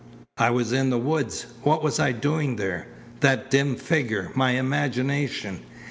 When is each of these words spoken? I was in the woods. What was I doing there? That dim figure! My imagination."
I 0.37 0.49
was 0.49 0.71
in 0.71 0.89
the 0.89 0.97
woods. 0.97 1.45
What 1.61 1.83
was 1.83 1.99
I 1.99 2.11
doing 2.11 2.55
there? 2.55 2.87
That 3.19 3.51
dim 3.51 3.75
figure! 3.75 4.31
My 4.33 4.53
imagination." 4.53 5.59